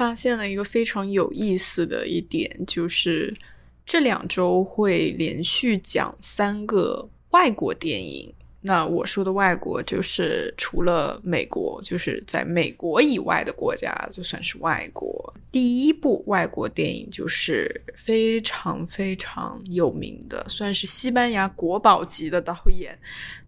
[0.00, 3.36] 发现了一个非常有意思的一点，就是
[3.84, 8.32] 这两周会连续讲三个外国电影。
[8.62, 15.34] 那我说的外国，就是除了美国，就是在美国以外的国家，就算是外国。
[15.52, 22.98] 第一部外国电影就是非常非常有名的，算是西班牙国宝级的导演。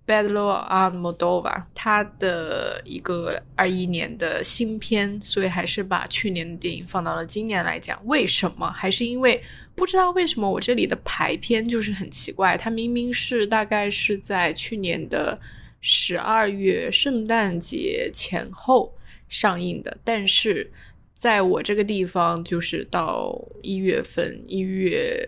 [0.04, 8.04] Pedro Almodovar，他的一个二一年的新片，所以还是把去年的电影放到了今年来讲。
[8.06, 8.68] 为什么？
[8.72, 9.40] 还是因为
[9.76, 15.40] 不知道为什么我这里的排片就是很奇怪，它明明是大概是在去年的
[15.80, 18.92] 十二月圣诞节前后
[19.28, 20.68] 上映的，但是
[21.14, 25.24] 在我这个地方就是到一月份一月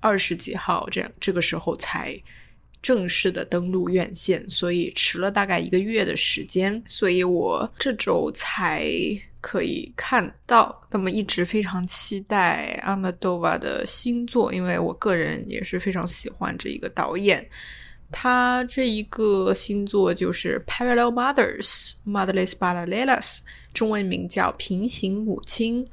[0.00, 2.20] 二十几号这样这个时候才。
[2.86, 8.88] 正式的登陆院线，所以迟了大概一个月的时间，所以我这周才
[9.40, 10.80] 可以看到。
[10.88, 17.44] 那么一直非常期待阿玛多瓦的新作，因为我个人也是非常喜欢这一个导演。
[18.12, 23.40] 他这一个新作就是《Parallel Mothers》（Motherless Paralelas），
[23.74, 25.84] 中文名叫《平行母亲》。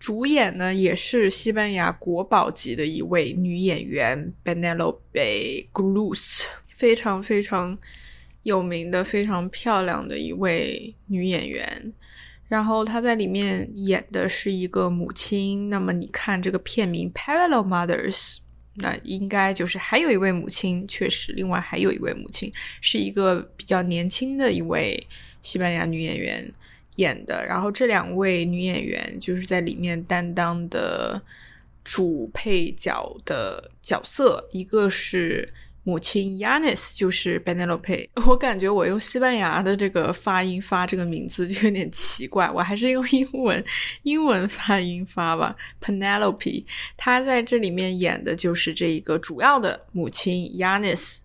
[0.00, 7.78] 主演呢，也是西班牙国宝级的一位女演员 Benelope Cruz，非常非常
[8.44, 11.92] 有名的、非常漂亮的一位女演员。
[12.48, 15.68] 然后她在里面演的是一个母亲。
[15.68, 18.36] 那么你看这个片名《Parallel Mothers》，
[18.76, 20.88] 那应该就是还有一位母亲。
[20.88, 25.06] 确实，另外还有一位母亲，是一个比较年轻的一位
[25.42, 26.50] 西班牙女演员。
[27.00, 31.20] 演的，然后这两位女演员就是在里面担当的
[31.82, 38.08] 主配角的角色，一个是母亲 Yanis，就是 Benelope。
[38.26, 43.64] 我感觉我用西班牙的这个发音发这个名字就有点奇怪，我还是用英文
[44.02, 45.56] 英文发音发吧。
[45.80, 46.64] Penelope，
[46.98, 51.20] 她在这里面演的就是这一个主要的母亲 Yanis。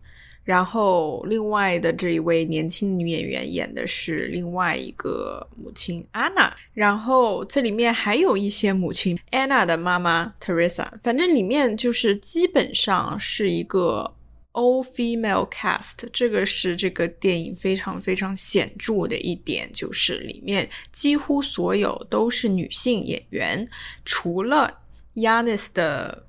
[0.45, 6.55] 然后，另外的这一位年轻女演员演的是另外一个母亲安娜。
[6.71, 10.87] 然后这里面还有一些母亲，安娜的妈妈 Teresa。
[11.01, 14.13] 反正里面就是基本上是一个
[14.53, 16.07] all female cast。
[16.13, 23.67] 这个是这个电影非常非常显著的一点，就是里面几乎所有都是女性演员，
[24.05, 24.71] 除了
[25.15, 26.27] Yanis 的，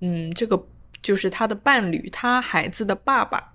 [0.00, 0.66] 嗯，这个。
[1.02, 3.52] 就是他的伴侣，他孩子的爸爸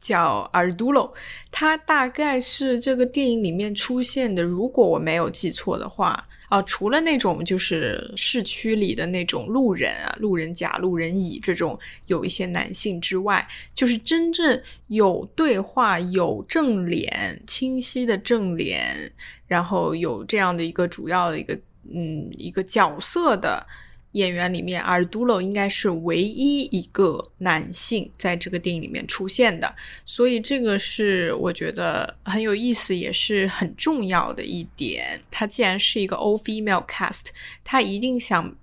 [0.00, 1.12] 叫 Ardulo，
[1.50, 19.12] 他大概是这个电影里面出现的，如果我没有记错的话啊，除了那种就是市区里的那种路人啊，路人甲、路人乙这种有一些男性之外，就是真正有对话、有正脸、清晰的正脸，
[19.46, 21.58] 然后有这样的一个主要的一个
[21.92, 23.66] 嗯一个角色的。
[24.18, 29.74] 演员里面，阿尔杜罗应该是唯一一个男性在这个电影里面出现的，
[30.04, 35.20] 所以这个是我觉得很有意思，也是很重要的一点。
[35.30, 37.26] 他既然是一个 all female cast，
[37.64, 38.54] 他一定想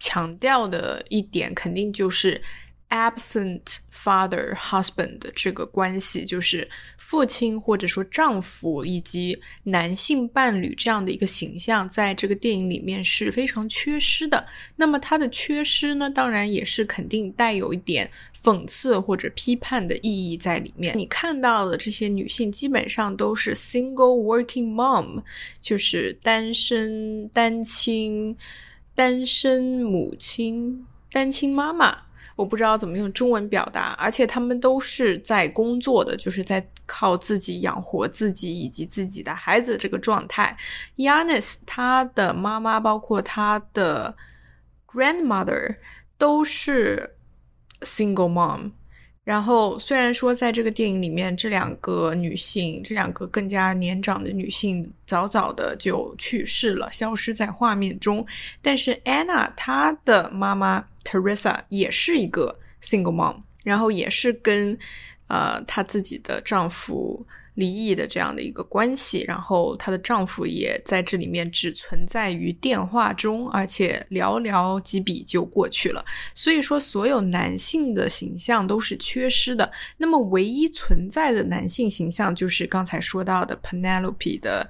[0.00, 2.42] 强调的一点，肯定就是。
[2.92, 14.46] Absent father husband 这个关系，就是父亲或者说丈夫以及男性伴侣这样的一个形象，在这个电影里面是非常缺失的。
[14.76, 18.10] 那么它的缺失呢，当然也是肯定带有一点
[18.44, 20.96] 讽刺或者批判的意义在里面。
[20.98, 25.22] 你看到的这些女性基本上都是 single working mom，
[25.62, 28.36] 就是单身单亲、
[28.94, 32.02] 单身母亲、单亲妈妈。
[32.42, 40.56] 我不知道怎么用中文表达，而且他们都是在工作的，就是在靠自己养活自己以及自己的孩子这个状态。
[40.96, 44.16] Yanis 他的妈妈，包括他的
[44.92, 45.76] grandmother
[46.18, 47.14] 都是
[47.82, 48.72] single mom。
[49.24, 58.26] 然后虽然说在这个电影里面，这两个女性，这两个更加年长的女性早早的就去世了，消失在画面中，
[58.60, 60.84] 但是安娜她的妈妈。
[61.04, 64.78] Teresa 也是一个 single mom，然后也是跟
[65.26, 76.04] 呃她自己的丈夫离异的这样的一个关系，然后她的丈夫也在这里面只存在于电话中，而且寥寥几笔就过去了。
[76.34, 79.70] 所以说，所有男性的形象都是缺失的。
[79.96, 84.68] 那么，唯一存在的男性形象就是刚才说到的 Penelope 的。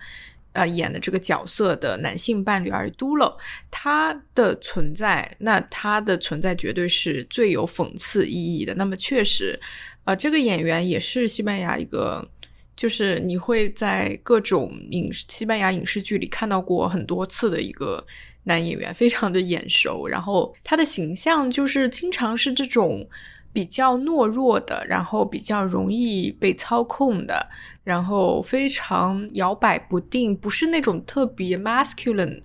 [0.55, 3.39] 呃，演的这个角色的男性伴侣尔杜洛，
[3.71, 8.75] 他的存在，那他的存在绝对是最有讽刺意义的。
[8.75, 9.59] 那么，确实，
[10.05, 12.29] 呃，这个演员也是西班牙一个
[12.77, 18.05] 就是你会在各种影视西班牙影视剧里看到过很多次的一个
[18.45, 20.07] 男演员，非常的眼熟。
[20.07, 23.07] 然后他的形象就是经常是这种
[23.53, 27.47] 比较懦弱的，然后比较容易被操控的，
[27.85, 32.41] 然后非常摇摆不定，不是那种特别 masculine，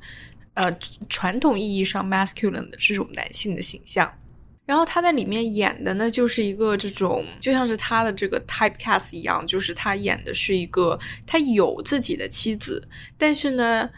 [0.54, 0.72] 呃，
[1.08, 4.12] 传统意义上 masculine 的这种男性的形象。
[4.68, 12.86] 然后他在里面演的呢，就是一个这种，就像是他的这个 typecast 一样，就是他演的是一个他有自己的妻子，
[13.18, 13.90] 但是呢，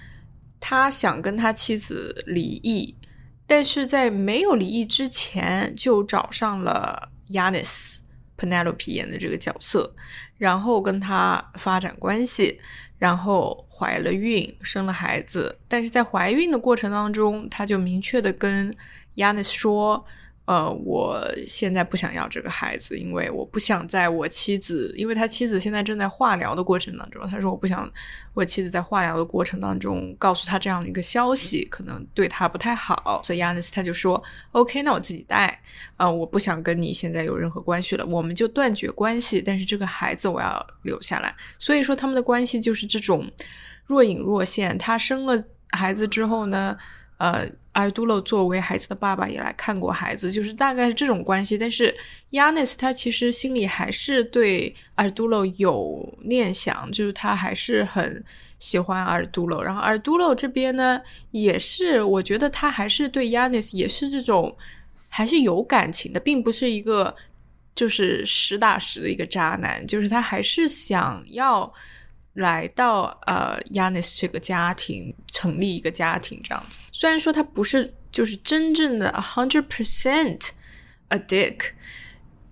[0.60, 2.96] 他想跟他妻子离异，
[3.48, 8.02] 但是在没有离异之前就找上了 Yanis
[8.38, 9.96] Penelope 演的这个角色，
[10.38, 12.62] 然后跟他发展关系，
[13.00, 18.72] 然后怀了孕，生了孩子，但是在怀孕的过程当中，他就明确的跟
[19.16, 20.06] Yanis 说。
[20.50, 27.30] 呃，我现在不想要这个孩子，因为我不想在我妻子，因为他妻子现在正在化疗的过程当中。
[27.30, 27.88] 他说我不想
[28.34, 33.22] 我妻子在化疗的过程当中告诉他这样一个消息，可能对他不太好。
[33.24, 34.20] 所以亚尼斯他就说
[34.54, 35.62] ：“OK，那我自己带。
[35.98, 39.40] 呃，我不想跟你现在有任何关系了，我们就断绝关系。
[39.40, 41.32] 但是这个孩子我要留下来。
[41.60, 43.32] 所以说他们的关系就是这种
[43.86, 44.76] 若隐若现。
[44.80, 46.76] 他生了孩子之后呢？”
[47.20, 51.58] 呃，阿尔杜洛作为孩子的爸爸也来看过孩子，就是大概是这种关系。
[51.58, 51.96] 但是
[52.32, 58.24] 亚尼斯他其实心里还是对阿尔杜洛有念想，就是他还是很
[58.58, 59.64] 喜欢阿尔杜洛。
[59.64, 61.00] 然后阿尔杜洛这边呢，
[61.32, 64.58] 也是我觉得他还是对亚尼斯也是这种
[65.08, 67.16] 还是有感情的，并不是一个
[67.76, 71.72] 就是实打实的一个渣男，就是他还是想要。
[72.40, 76.80] 来到呃，Yanis 这个家庭，成立一个家庭这样子。
[76.92, 80.50] 虽然说他不是就是真正的 a hundred percent
[81.10, 81.72] a dick，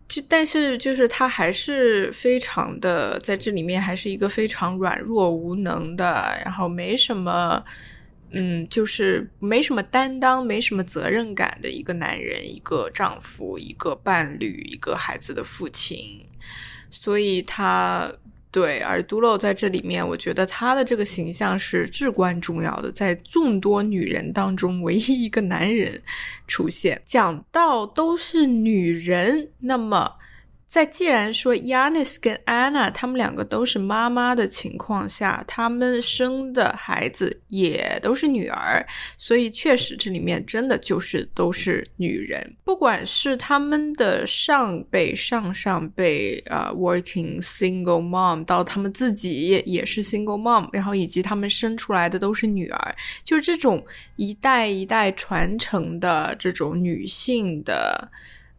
[0.10, 7.64] 就但是就是他还是非常的在这里面还是一个非常软弱无能的，然后没什么，
[8.32, 16.28] 嗯，就是没什么担当、没什么责任感的一个男人，一个丈夫，一个伴侣，一个孩子的父亲，
[16.90, 18.12] 所以他。
[18.58, 26.02] 对，而杜洛在这里面，我觉得他的这个形象是至关重要的，在众多女人当中，唯一一个男人
[26.48, 27.00] 出现。
[27.06, 30.12] 讲到都是女人，那么。
[30.68, 38.86] 在既然说 Yanis 跟 Anna 他们两个都是妈妈的情况下，他们生的孩子也都是女儿，
[39.18, 42.56] 所以确实这里面真的就是都是女人。
[42.66, 53.84] 不管是他们的上辈、上上辈啊，working single mom，到他们自己也是 single mom，然后以及他们生出来的都是女儿，就是这种
[54.18, 58.12] 一代一代传承的这种女性的。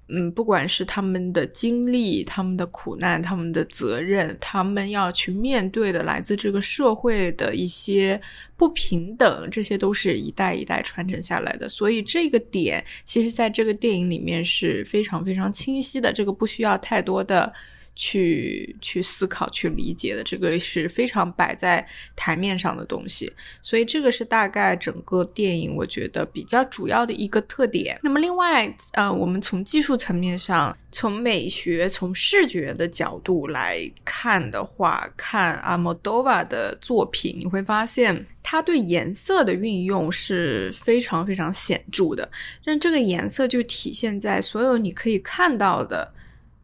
[0.08, 8.20] 嗯，不管是他们的经历、他们的苦难、他们的责任，他们要去面对的来自这个社会的一些
[8.56, 11.68] 不平等，这些都是一代一代传承下来的。
[11.68, 16.12] 所以这个点，其实在这个电影里面是非常非常清晰的。
[16.12, 17.52] 这个不需要太多的。
[17.98, 21.84] 去去思考、去理解的，这个是非常摆在
[22.14, 23.30] 台面上的东西，
[23.60, 27.98] 所以这个是大概整个电影我觉得比较主要的一个特点。
[28.00, 42.30] 那么另外，呃，我们从技术层面上，从美学、从视觉的角度来看的话，看阿莫多瓦的作品，你会发现他对颜色的运用是非常非常显著的，
[42.62, 46.14] 让这个颜色就体现在所有你可以看到的。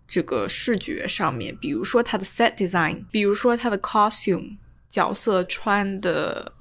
[0.07, 4.57] 这个视觉上面，比如说它的 set design，比如说它的 costume
[4.89, 6.53] 角色穿的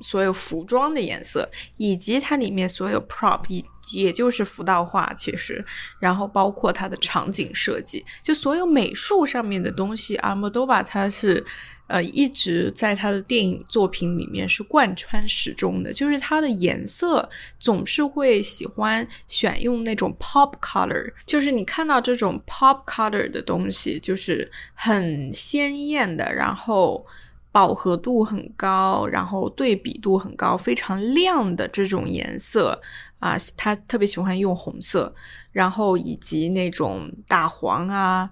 [0.00, 5.64] 所有服装的颜色，以及它里面所有 prop，也也就是服道化，其实，
[6.00, 11.44] 然后包括它的场景设计，就所有美术上面的东西，阿莫多瓦它是。
[11.88, 17.28] 呃，一直在他的电影作品里面是贯穿始终的，就是它的颜色
[17.60, 27.06] 总是会喜欢选用那种 pop color，就是你看到这种 pop color 的东西，就是很鲜艳的，然后
[27.52, 32.82] 饱和度很高，然后对比度很高，非常亮的这种颜色
[33.20, 35.14] 啊，他特别喜欢用红色，
[35.52, 38.28] 然后以及那种大黄啊、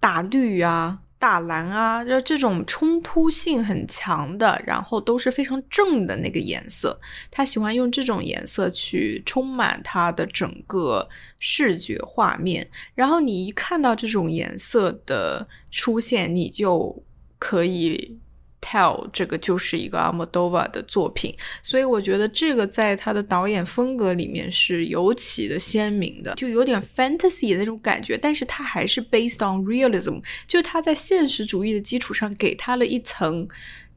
[0.00, 0.98] 大绿啊。
[1.18, 6.98] 大蓝啊，就这种冲突性很强的，然后都是非常正的那个颜色。
[7.30, 11.08] 他喜欢用这种颜色去充满他的整个
[11.38, 12.70] 视觉画面。
[12.94, 17.02] 然后你一看到这种颜色的出现，你就
[17.38, 18.16] 可以
[18.68, 33.48] tell 这个就是一个阿莫多瓦的作品，所以我觉得这个在他的导演风格里面是尤其的鲜明的，就有点 fantasy 的那种感觉，但是它还是 based on realism，就他在现实主义的基础上给他了一层。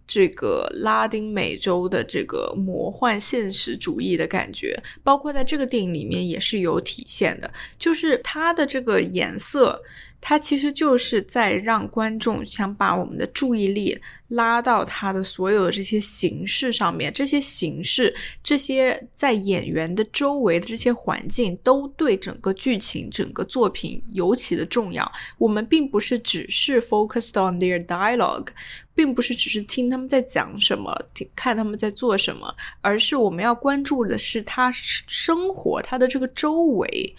[0.07, 7.49] 这个拉丁美洲的这个魔幻现实主义的感觉，包括在这个电影里面也是有体现的，
[7.79, 9.81] 就是它的这个颜色。
[10.21, 25.11] 它其实就是在让观众想把我们的注意力拉到它的所有的这些形式上面，这些形式，这些在演员的周围的这些环境，都对整个剧情、整个作品尤其的重要。
[25.39, 28.49] 我们并不是只是 focused on their dialogue，
[28.93, 30.95] 并不是只是听他们在讲什么，
[31.35, 37.15] 看他们在做什么，而是我们要关注的是他生活、他的这个周围。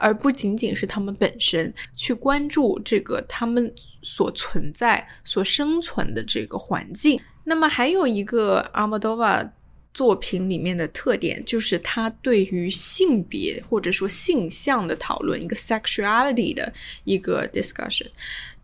[0.00, 7.20] 而不仅仅是他们本身去关注这个他们所存在、所生存的这个环境。
[7.44, 9.52] 那么还有一个阿莫多瓦
[9.92, 16.72] 作品里面的特点，就是他对于性别或者说性向的讨论，一个 sexuality 的
[17.04, 18.06] 一个 discussion。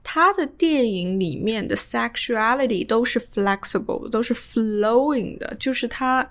[0.03, 6.29] 他的电影里面的 sexuality 都是 flexible，都是 flowing 的，就是它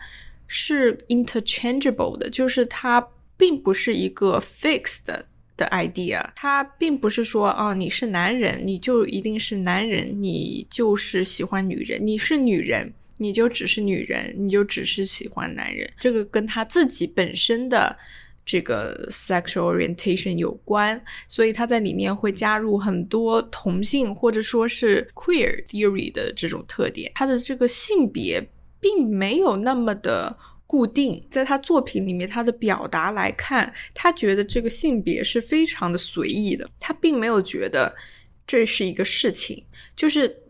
[0.48, 3.08] 是 interchangeable 的，就是它。
[3.38, 5.06] 并不是一个 fixed
[5.58, 15.90] 的 idea，它并不是说啊，你是男人，你就一定是男人，你就是喜欢女人；你是女人，你就只是女人，你就只是喜欢男人。
[15.98, 17.98] 这个跟他自己本身的
[18.46, 27.12] 这个 sexual orientation 有关，所以他在里面会加入很多同性或者说是 queer theory 的这种特点。
[27.16, 28.46] 他的这个性别
[28.82, 30.38] 并没有那么的。
[30.68, 37.96] 固定在他作品里面，他的表达来看，他觉得这个性别是非常的随意的，他并没有觉得
[38.48, 39.64] 这是一个事情，
[39.96, 40.42] 就是。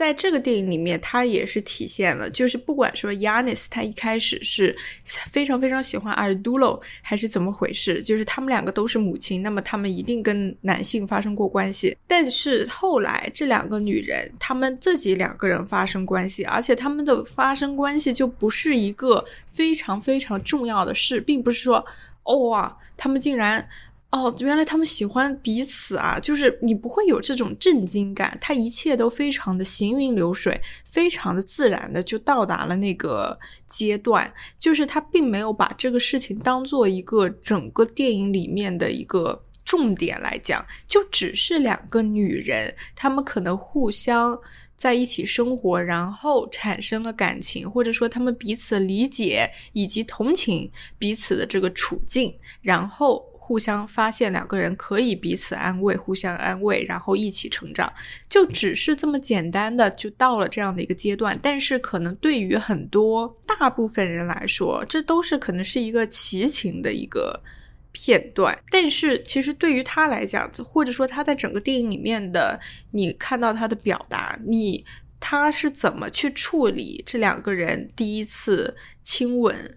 [0.00, 11.94] 在这个电影里面，他也是体现了，就是不管说 Yanis 他一开始是非常非常喜欢 Ardulo，还是怎么回事，就是他们两个都是母亲，那么他们一定跟男性发生过关系。
[12.06, 21.84] 但是后来这两个女人，她们自己两个人发生关系，而且他们的发生关系就不是一个非常非常重要的事，并不是说，
[22.22, 23.68] 哦哇，他们竟然。
[24.10, 26.18] 哦，原来他们喜欢彼此啊！
[26.18, 33.38] 就是你不会有这种震惊感，他一切都非常的行云流水，非常的自然的就到达了那个
[33.68, 34.32] 阶段。
[34.58, 44.36] 就是他并没有把这个事情当做一个整个电影里面的一个重点来讲，就只是两个女人，她们可能互相
[44.74, 53.24] 在一起生活，然后产生了感情，或者说他们彼此理解以及同情彼此的这个处境，然后。
[53.50, 57.92] 互相发现两个人可以彼此安慰，互相安慰，然后一起成长，
[58.28, 61.36] 就只是这么简单的就到了这样的一个阶段。
[61.42, 67.42] 但是可能对于很多大部分人来说，这都是可能是一个奇情的一个
[67.90, 68.56] 片段。
[68.70, 72.60] 但是其实对于他来讲，或者说他在整个电影里面的，
[72.92, 74.84] 你看到他的表达，你
[75.18, 79.76] 他是怎么去处理这两个人第一次亲吻。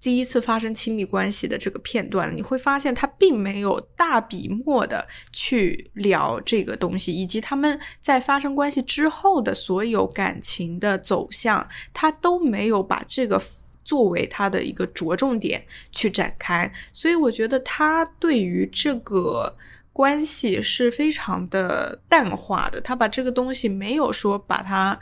[0.00, 13.42] 第一次发生亲密关系的这个片段，你会发现他并没有大笔墨的去聊这个东西，以及他们在发生关系之后的所有感情的走向，他都没有把这个
[13.84, 16.72] 作为他的一个着重点去展开。
[16.92, 19.56] 所以我觉得他对于这个
[19.92, 24.98] 关系是非常的淡化的，他把这个东西没有说把它。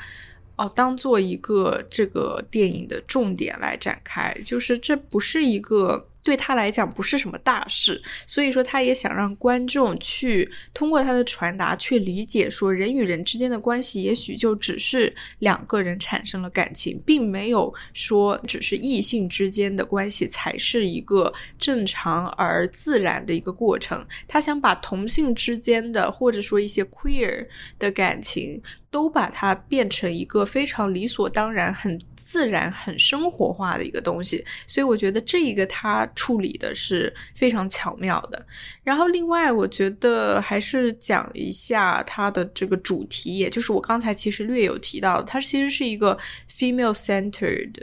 [0.56, 6.08] 哦，当做一个这个电影的重点来展开，就是这不是一个。
[6.24, 24.02] 对他来讲不是什么大事，所以说他也想让观众去通过他的传达去理解，说人与人之间的关系也许就只是两个人产生了感情，并没有说只是异性之间的关系才是一个正常而自然的一个过程。
[24.26, 27.46] 他想把同性之间的或者说一些 queer
[27.78, 32.00] 的感情都把它变成一个非常理所当然很。
[32.26, 38.46] 自然很生活化的一个东西，所以我觉得这一个他处理的是非常巧妙的。
[38.82, 46.18] 然后另外，我觉得还是讲一下它的这个主题，也就是我刚才其实略有提到，它其实是一个
[46.50, 47.74] female centered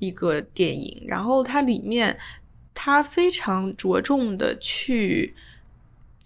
[0.00, 1.04] 一个电影。
[1.06, 2.18] 然后它里面，
[2.74, 5.32] 它非常着重的去。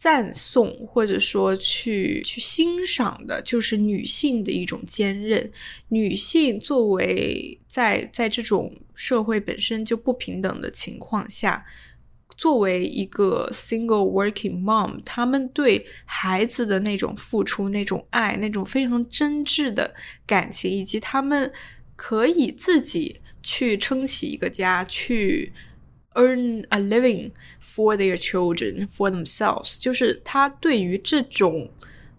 [0.00, 5.52] 赞颂或者说去去欣赏的，就是女性的一种坚韧。
[5.88, 11.66] 女性作为在在这种社会本身就不平等的情况下，
[12.38, 19.94] 作为一个 single working mom，他们对孩子的那种付出、那种爱、那种非常真挚的
[20.26, 21.52] 感情，以及他们
[21.94, 25.52] 可以自己去撑起一个家，去
[26.14, 27.30] earn a living
[27.62, 31.70] for their children for themselves，就是他对于这种。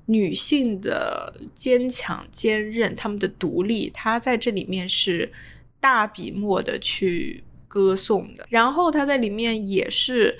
[0.07, 5.31] 女性的坚强、坚韧，她们的独立，她在这里面是
[5.79, 8.45] 大笔墨的去歌颂的。
[8.50, 10.38] 然后她在里面也是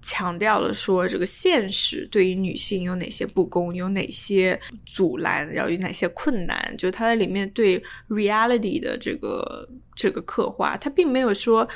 [0.00, 6.74] 强调了说，这个现实对于女性有哪些不公，有哪些阻拦，然后有哪些困难。
[6.78, 11.68] 就她在里面对 reality 的这个这个刻画，她并没有说。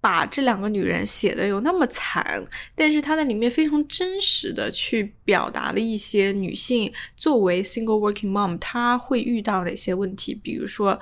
[0.00, 10.98] 把这两个女人写的有那么惨，但是她在里面非常真实的去表达了一些女性作为 single working mom 她会遇到的一些问题，比如说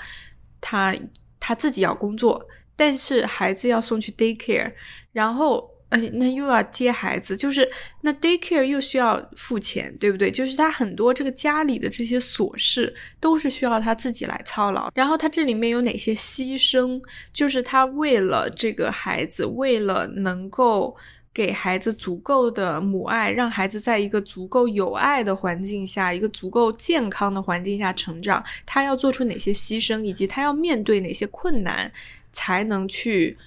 [0.60, 0.94] 她
[1.38, 4.72] 她自己要工作，但是孩子要送去 daycare，
[5.12, 5.75] 然后。
[5.88, 7.68] 而且那又要接孩子，就是
[8.00, 10.30] 那 daycare 又需要付钱，对不对？
[10.30, 14.90] 就是他很多这个家里的这些琐事都是需要他自己来操劳。
[14.94, 17.00] 然后他这里面有哪些牺牲？
[17.32, 20.96] 就是他为了这个孩子，为了能够
[21.32, 31.92] 给孩子足够的母爱，让孩子在一个足够有爱的环境下，一个足够健康的环境下成长，他要做出哪些牺牲，以及他要面对哪些困难，
[32.32, 33.38] 才能去。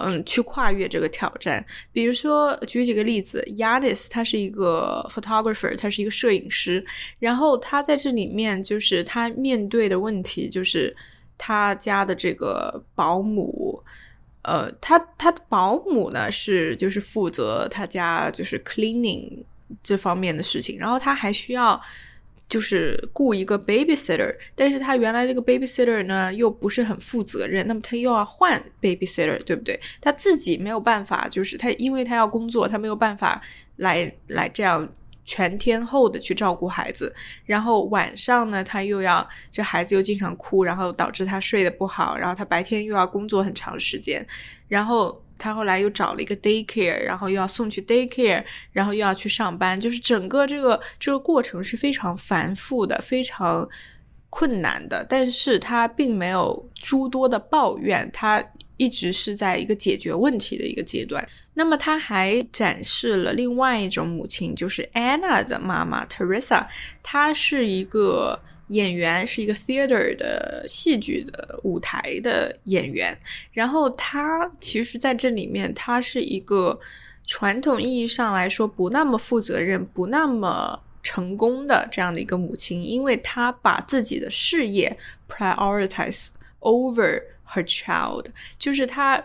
[0.00, 1.64] 嗯，去跨越这个挑战。
[1.92, 6.84] 比如说，举几个例子，Yanis 他是一个 photographer，他是一个摄影师。
[7.18, 10.94] 然后他在这里面，就是他面对的问题，就是
[11.36, 13.82] 他家的这个保姆，
[14.42, 19.44] 呃，他他的保姆呢是就是负责他家就是 cleaning
[19.82, 21.80] 这方面的事情，然后他还需要。
[22.48, 29.78] 就是雇一个 babysitter，但是他原来这个 babysitter 呢又不是很负责任，那么他又要换 babysitter，对不对？
[30.00, 33.42] 他自己没有办法，就是他因为他要工作，他没有办法
[33.76, 34.88] 来来这样
[35.24, 37.14] 全天候的去照顾孩子。
[37.44, 44.26] 然后晚上呢，他又要这孩子又经常哭，然后导致他睡得不好，然后他白天又要工作很长时间，
[44.68, 45.22] 然后。
[45.38, 53.68] 他后来又找了一个 daycare，然后又要送去 daycare，然后又要去上班，就是整个这个这个过程是非常繁复的，非常
[54.28, 55.06] 困难的。
[55.08, 58.44] 但是他并没有诸多的抱怨，他
[58.76, 61.26] 一直是在一个解决问题的一个阶段。
[61.54, 66.66] 那么他还展示了另外一种母亲，就是 Anna 的妈妈 Teresa，
[67.02, 68.40] 她是一个。
[68.68, 73.16] 演员是一个 theater 的戏剧的舞台的演员，
[73.52, 76.78] 然后他其实在这里面，他是一个
[77.26, 84.96] 传统意义上来说不那么负责任、不那么成功的这样的一个母亲，因为她把自己的事业
[85.28, 86.28] prioritize
[86.60, 88.26] over her child，
[88.58, 89.24] 就是她。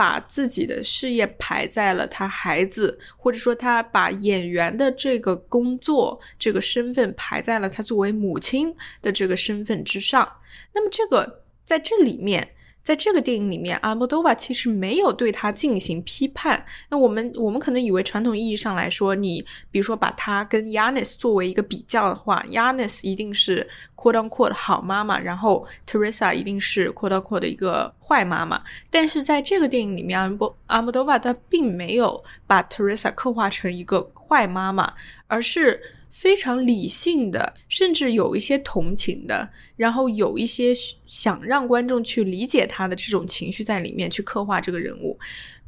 [0.00, 10.26] 把自己的事业排在了他孩子，或者说他把演员的这个工作、这个身份排在了他作为母亲的这个身份之上。
[10.72, 12.54] 那么，这个在这里面。
[12.82, 16.64] 在这个电影里面，阿莫多瓦其实没有对他进行批判。
[16.88, 28.62] 那我们我们可能以为传统意义上来说，你比如说把他跟 Yanis 作为一个比较的话，Yanis 一定是 quote unquote 好妈妈，然后 Teresa 一定是 quote unquote 的一个坏妈妈。
[28.90, 34.94] 但是在这个电影里面，阿莫阿莫多瓦他并没有把 Teresa 刻画成一个坏妈妈，
[35.26, 35.80] 而是。
[36.10, 40.72] 非常理性的，甚至有一些同情的，然后有一些
[41.06, 45.18] 想让观众去理解他的这种情绪在里面去刻画这个人物。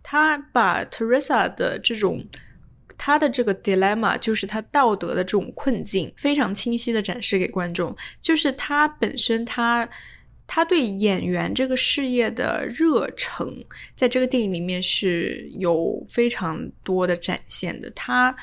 [0.03, 2.25] 他把 Teresa 的这种
[2.99, 7.97] 他的这个 dilemma，就是他道德的这种困境，非常清晰的展示给观众。
[8.21, 9.89] 就是他本身，他
[10.49, 17.89] 他对演员这个事业的热诚，在这个电影里面是有非常多的展现的。
[17.93, 18.35] 他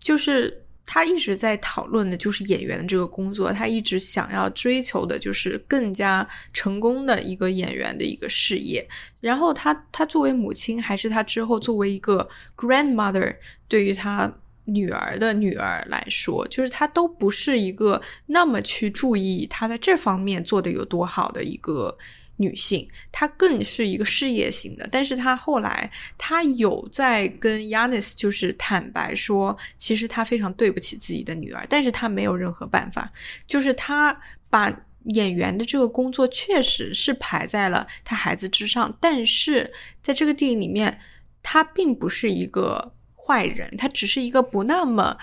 [0.00, 0.60] 就是。
[0.86, 8.86] 他一直在讨论的就是演员的这个工作，他一直想要追求的就是更加成功的一个演员的一个事业。
[9.20, 13.34] 然后他他作为母亲，还是他之后作为一个 grandmother，
[13.66, 14.32] 对于他
[14.64, 21.96] 女儿的女儿来说，就是他都不是一个那么去注意他在这方面做的有多好的一个。
[22.36, 33.12] 女性，她更是一个事业型的，但是她后来，她有在跟 Yanis 就是坦白说，其实她非常对不起自己的女儿，但是她没有任何办法，
[33.46, 34.20] 就是她
[34.50, 34.72] 把
[35.14, 40.98] 演员的这个工作确实是排在了她孩子之上，但是在这个电影里面，
[41.42, 45.16] 她并不是一个坏人，她只是一个不那么。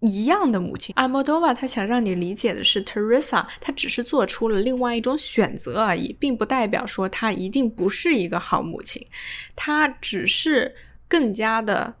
[0.00, 9.06] 一样的母亲，阿莫多瓦，他想让你理解的是，Teresa，她只是做出了另外一种选择而已，并不代表说她一定不是一个好母亲，
[9.54, 10.74] 她只是
[11.08, 11.96] 更加的，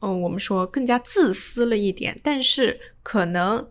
[0.00, 3.68] 嗯，我们说更加自私了一点，但是可能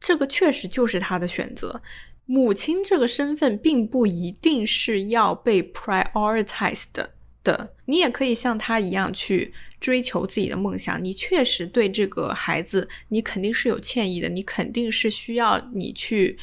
[0.00, 1.82] 这个确实就是他的选择。
[2.26, 7.04] 母亲这个身份并不一定是要被 prioritized
[7.42, 9.52] 的，你也可以像他一样去
[9.84, 11.04] 追求自己的梦想。
[11.04, 16.38] 你确实对这个孩子，你肯定是有歉意的，你肯定是需要你去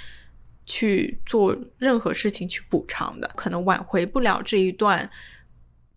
[0.68, 5.10] 去做任何事情去补偿的，可能挽回不了这一段。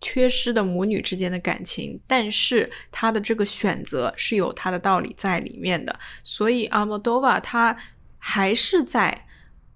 [0.01, 7.75] 缺失的母女之间的感情，但是他的这个选择是有他的道理在里面的，所以阿莫多瓦他
[8.19, 9.25] 还是在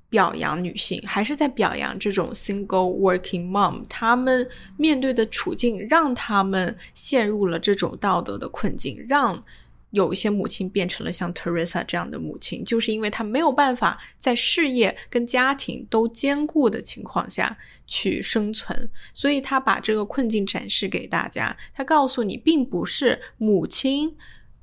[0.09, 9.43] 表扬女性，还是在表扬这种 single working mom，他们面对的处境让他们陷入了这种道德的困境，让。
[9.91, 21.57] 有一些母亲变成了像 Teresa 这样的母亲，就是因为她没有办法在事业跟家庭都兼顾的情况下去生存，所以她把这个困境展示给大家。
[21.73, 24.15] 她告诉你，并不是母亲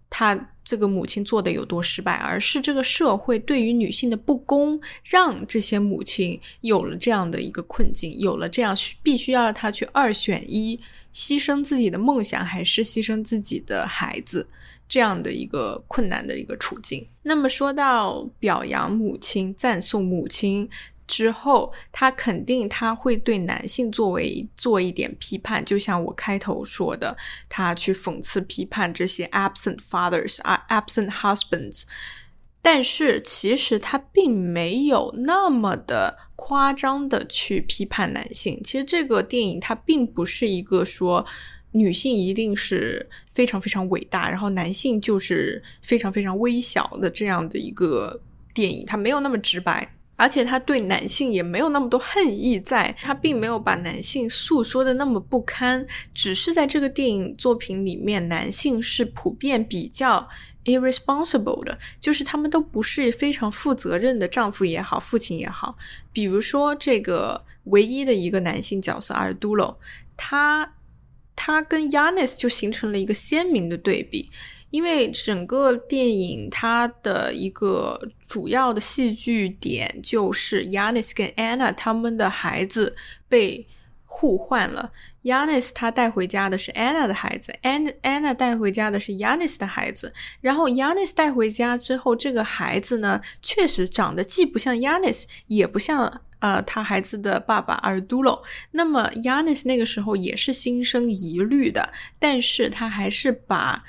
[0.08, 10.80] 她这个母亲做的有多失败，而是这个社会对于女性的不公，让这些母亲有了这样的一个困境，有了这样必须要让她去二选一，
[11.14, 14.48] 牺牲自己的梦想，还是牺牲自己的孩子。
[14.88, 17.04] 这样的一个困难的一个处境。
[17.24, 20.70] 那么说到表扬母亲、赞颂母亲
[21.06, 27.16] 之后，他肯定他会对男性作为做一点批判，就像我开头说的，
[27.48, 31.84] 他去讽刺批判这些 absent fathers 啊，absent husbands。
[32.60, 38.60] 但是其实他并没有那么的夸张的去批判男性。
[38.64, 41.24] 其实这个电影它并不是一个说。
[41.72, 48.18] 女性一定是非常非常伟大，然后男性就是非常非常微小的这样的一个
[48.54, 60.28] 电影，它没有那么直白，而且他对男性也没有那么多恨意，在他并没有把男性诉说的那么不堪，只是在这个电影作品里面，男性是普遍比较
[60.64, 65.76] irresponsible 的，就是他们都不是非常负责任的丈夫也好，父亲也好。
[66.12, 69.78] 比如说这个唯一的一个男性角色阿尔杜罗，
[70.16, 70.72] 他。
[71.38, 74.30] 他跟 Yanis 就形成了一个鲜明的对比，
[74.70, 82.96] 因为整个电影它的一个主要的戏剧点就是 Yanis 跟 Anna 他们的孩子
[83.28, 83.66] 被
[84.04, 84.92] 互换了
[85.24, 96.22] ，Yanis 他带回家的是 Anna 的孩子，And Anna 带回家的是 Yanis 的孩子，然后 Yanis 带回家之后，这个孩子呢确实长得既不像 Yanis，也不像。
[96.38, 103.82] 呃，他孩子的爸爸阿尔杜罗，那么 Yanis 那个时候也是心生疑虑的，但是他还是把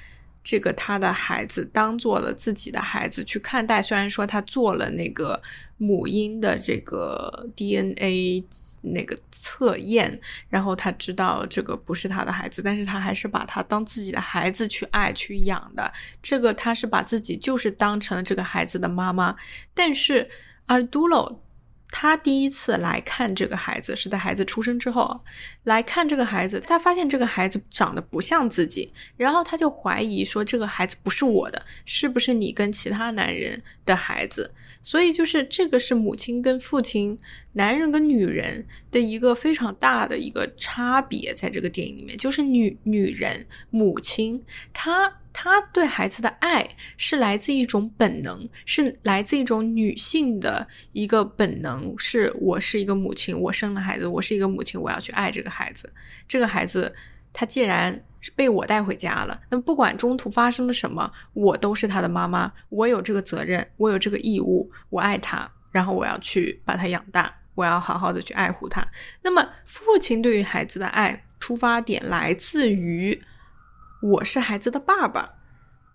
[0.49, 3.81] 这个他的孩子当做了自己的孩子去看待。
[3.81, 5.41] 虽然说他做了那个
[5.75, 8.41] 母婴的这个 DNA
[8.81, 15.91] 那个测验，然后他知道这个不是他的孩子，但是他还是把他当自己的孩子去爱去养的。
[16.23, 19.35] 这个他是把自己就是当成了这个孩子的妈妈，
[19.73, 20.29] 但是
[20.67, 21.43] 阿尔杜罗。
[21.89, 25.21] 他第一次来看这个孩子是在孩子出生之后
[25.63, 34.51] 来看这个孩子，他发现这个孩子长得不像自己，然后他就怀疑说这个孩子不是我的，是不是你跟其他男人的孩子？
[34.81, 37.17] 所以就是这个是母亲跟父亲、
[37.53, 45.13] 男人跟女人的一个非常大的一个差别，在这个电影里面，就是女女人母亲她。
[45.39, 51.93] 他对孩子的爱是来自一种本能，是来自一种女性的一个本能。
[51.95, 55.93] 是我是一个母亲，我生了孩子，我是一个母亲，我要去爱这个孩子。
[56.27, 56.91] 这个孩子，
[57.31, 68.83] 他既然是被我带回家了，那不管中途发生了什么，我都是他的妈妈，我有这个责任，我有这个义务，我爱他，然后我要去把他养大，我要好好的去爱护他。
[69.21, 73.21] 那么，父亲对于孩子的爱出发点来自于。
[74.01, 75.33] 我是孩子的爸爸，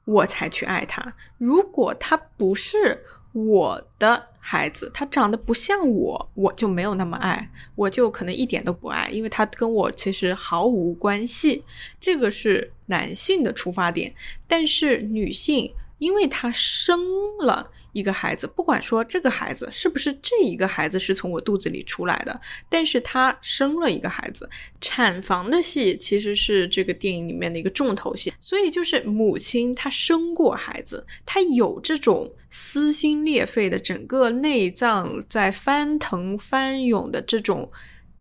[0.05, 1.15] 我才去爱他。
[1.39, 11.65] 如果他不是我的孩子，他长得不像我，我就没有那么爱，我就可能一点都不爱，因为他跟我其实毫无关系。
[12.01, 14.15] 这个是男性的出发点，
[14.49, 17.01] 但是女性，因为她生
[17.39, 17.71] 了。
[17.93, 24.49] 一个孩子，不管说这个孩子是不是这一个孩子是从我肚子里出来的，但是他生了一个孩子，
[24.81, 28.33] 产房的戏其实是这个电影里面的一个重头戏。
[28.41, 37.71] 所以就是母亲她生过孩子，她有这种撕心裂肺的整个内脏在翻腾翻涌的这种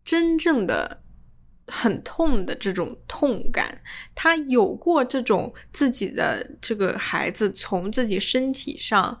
[0.04, 1.02] 真正的
[1.66, 3.80] 很痛的这种痛感，
[4.14, 9.18] 她有过这种自己的这个孩子从自己身体上。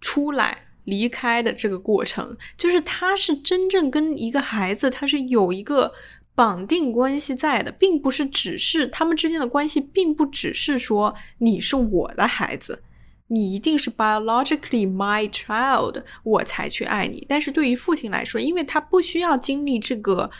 [0.00, 5.92] 出来离开的这个过程，就是他是真正跟一个孩子，他是有一个
[6.34, 12.82] 绑定关系在的，并不是只是他们之间的关系，并不只是说你是我的孩子，
[13.28, 17.26] 你一定是 biologically my child，我才去爱你。
[17.28, 20.30] 但是对于父亲来说，因为他不需要经历这个。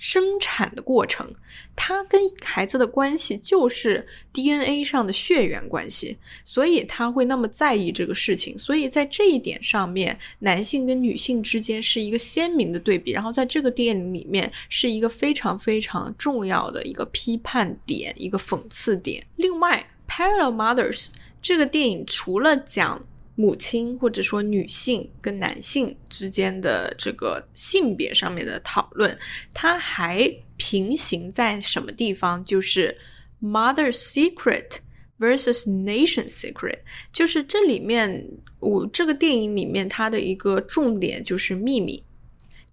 [0.00, 1.30] 生产的过程，
[1.76, 8.58] 他跟孩子的关系就是 DNA 上的血缘关系，所以他会那么在意这个事情。
[8.58, 13.12] 所以在这一点上面，男性跟女性之间是一个鲜明的对比。
[13.12, 19.22] 然后在这个电影里面，是一个非常非常重要的一个批判点，一个讽刺点。
[19.36, 21.06] 另外，《Parallel Mothers》
[21.42, 23.04] 这个电影除了讲。
[23.40, 29.18] 母亲或者说女性跟男性之间的这个性别上面的讨论，
[29.54, 32.44] 它还平行在什么地方？
[32.44, 32.98] 就是
[33.40, 34.80] mother secret
[35.18, 42.04] versus nation secret，就是这里面我这个电影里面它的一个重点就是秘密。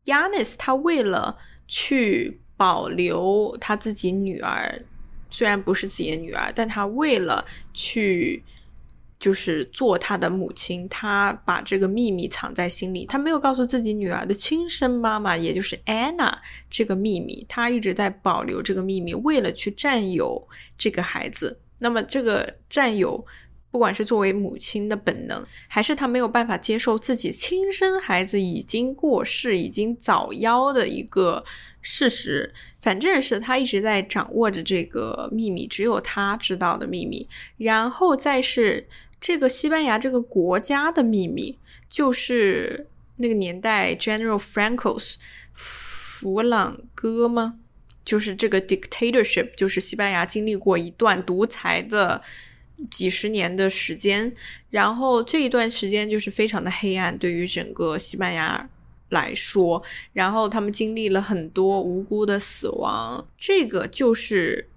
[0.04, 4.84] Yanis 他为了去保留他自己女儿，
[5.30, 8.44] 虽然不是自己的女儿，但他为了去。
[9.20, 16.32] 就是做他的母亲，他把这个秘密藏在心里，他没有告诉自己女儿的亲生妈妈，也就是 Anna
[16.70, 21.60] 这个秘密，他一直在保留这个秘密，为了去占有这个孩子。
[21.80, 23.26] 那么这个占有，
[23.72, 31.44] 不管是作为母亲的本能，还是他没有办法接受自己亲生孩子已经过世、已经早夭的一个
[31.82, 37.28] 事实，反正是他一直在掌握着这个秘密，只有他知道的秘密，
[37.58, 38.88] 然后再是。
[39.20, 41.58] 这个西班牙这个国家的秘密，
[41.90, 45.16] 就是那个年代，General Franco's
[45.54, 47.56] 弗朗哥吗？
[48.06, 52.22] 就是这个 dictatorship，就是西班牙经历过一段独裁的
[52.92, 54.34] 几十年的时间，
[54.70, 58.70] 然后这一段时间就是非常的黑暗，对于整个西班牙
[59.10, 64.70] 来说，然后他们经历了很多无辜的死亡，这个就是。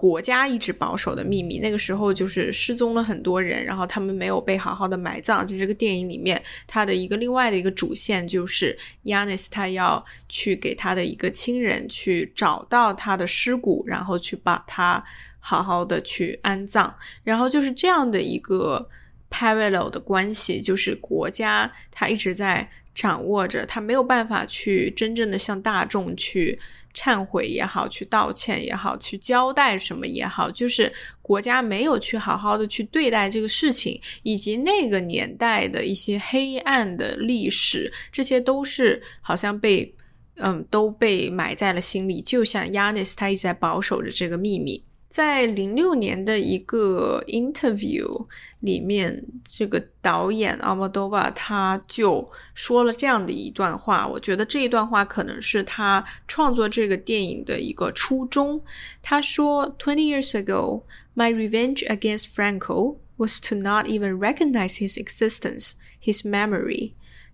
[0.00, 5.46] 国家一直保守的秘密，那个时候就是失踪了很多人，然后他们没有被好好的埋葬。
[5.46, 15.04] 在这个电影里面，他的一个另外的一个主线就是亚尼斯，他要去给他的一个亲人去找到他的尸骨，然后去把他
[15.38, 16.94] 好好的去安葬。
[17.22, 18.88] 然后就是这样的一个
[19.30, 26.58] parallel 的关系，就是国家他一直在掌握着，他没有办法去真正的向大众去。
[26.92, 39.94] 忏悔也好，去道歉也好，去交代什么也好，就是国家没有去好好的去对待这个事情，以及那个年代的一些黑暗的历史，这些都是好像被
[40.38, 42.20] 嗯都被埋在了心里。
[42.20, 44.82] 就像 Yanis，他一直在保守着这个秘密。
[45.09, 48.27] 在零六年的一个 interview
[48.59, 58.61] 里面，这个导演阿莫多瓦他就说了这样的一段话，我觉得这一段话可能是他创作这个电影的一个初衷。
[59.01, 60.83] 他说：“Twenty years ago,
[61.15, 66.91] my revenge against Franco was to not even recognize his existence, his memory,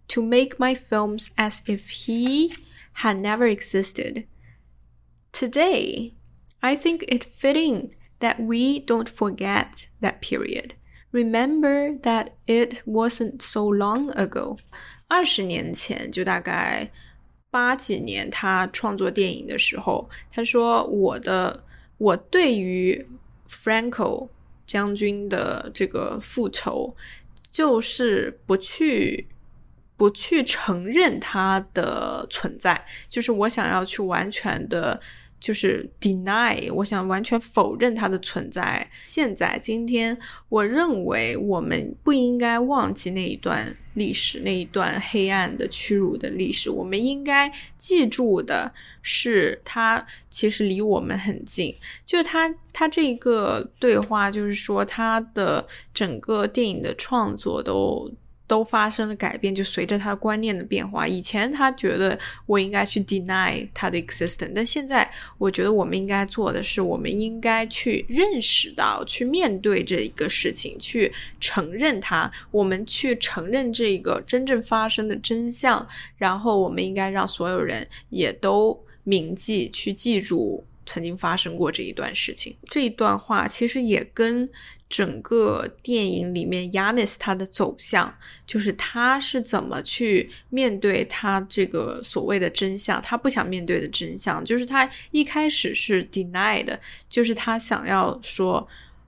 [0.08, 2.54] to make my films as if he
[2.98, 4.26] had never existed.
[5.34, 6.14] Today.”
[6.61, 7.91] I think it's fitting
[8.21, 10.73] that we don't forget that period.
[11.13, 14.59] Remember that it wasn't so long ago.
[15.07, 16.91] 二十年前，就大概
[17.51, 21.63] 八几年，他创作电影的时候，他说：“我的，
[21.99, 23.07] 我对于
[23.49, 24.29] Franco
[24.67, 26.97] 将军的这个复仇，
[27.53, 29.29] 就是不去，
[29.97, 35.01] 不去承认他的存在，就是我想要去完全的。”
[35.39, 38.91] 就是 deny，我想完全否认它的存在。
[39.05, 40.19] 现在今天，
[40.49, 46.71] 我认为我们不应该忘记那一段历史，那一段黑暗的屈辱的历史。
[46.71, 48.73] 我们应该记住的
[49.03, 51.73] 是，它其实离我们很近。
[52.05, 58.11] 就是他，他这个对话，就是说他的整个电影的创作都。
[58.47, 61.07] 都发生了改变，就随着他观念的变化。
[61.07, 72.31] 以前他觉得我应该去 deny 他的 existence，但现在我觉得我们应该做的是，我们应该去认识到、去面对这一个事情，去承认它。
[72.51, 82.57] 我们去承认这个真正发生的真相，然后我们应该让所有人也都铭记、去记住曾经发生过这一段事情。
[82.69, 84.49] 这一段话其实也跟。
[84.89, 96.79] 整个电影里面，Yanis 他的走向就是他是怎么去面对他这个所谓的真相，他不想面对的真相，就是他一开始是 deny 的，
[97.11, 98.65] 就是他想要说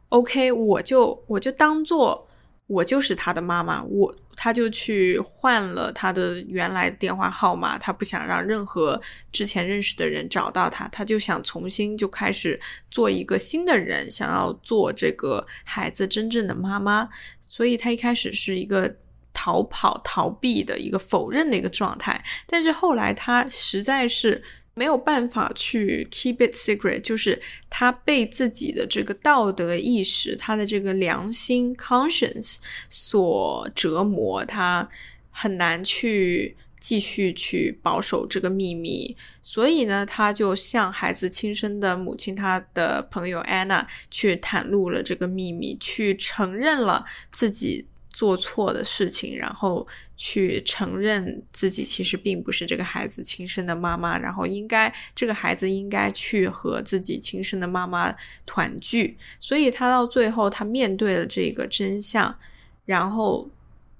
[0.08, 2.26] ，OK，我就我就当做
[2.66, 9.00] 我就是他的妈妈，我他就去换了他的原来电话号码，他不想让任何
[9.32, 17.08] 之前认识的人找到他，他就想重新就开始做一个新的人，想要做这个孩子真正的妈妈。
[17.42, 18.96] 所以他一开始是一个
[19.34, 24.40] 逃跑、逃避的一个否认的一个状态，但是后来他实在是。
[24.78, 34.88] 没有办法去 keep it secret，就是他被自己的这个道德意识、他的这个良心 conscience 所折磨，他
[35.32, 39.16] 很难去继续去保守这个秘密。
[39.42, 47.84] 所以呢，他就向孩子亲生的母亲、他的朋友 Anna 去袒露了这个秘密，去承认了自己。
[48.12, 58.12] 做错的事情，然后去承认自己其实并不是这个孩子亲生的妈妈，然后应该这个孩子应该去和自己亲生的妈妈
[58.44, 59.16] 团聚。
[59.38, 62.36] 所以他到最后，他面对了这个真相，
[62.84, 63.48] 然后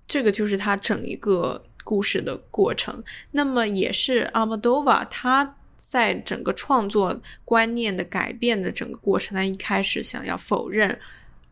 [0.09, 3.03] 这个就是他整一个故事的过程。
[3.31, 10.99] 那么也是阿莫多瓦他在整个创作观念的改变的整个过程，他一开始想要否认。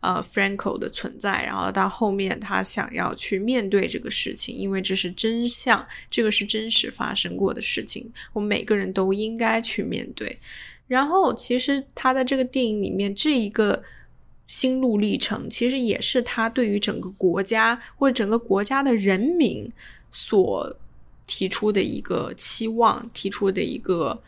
[0.07, 10.39] 呃，Franco 的存在，然后到后面他想要去面对这个事情，因为这是真相，这个是真实发生过的事情，我们每个人都应该去面对。
[10.87, 13.83] 然后，其实他在这个电影里面这一个
[14.47, 19.69] 心路历程，其实也是他对于整个国家或者整个国家的人民
[20.13, 20.73] 所
[21.27, 24.23] 提出的一个期望，提出的一个。